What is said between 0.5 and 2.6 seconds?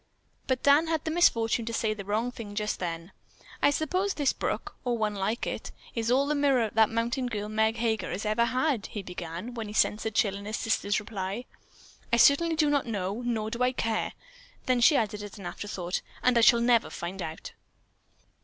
Dan had the misfortune to say the wrong thing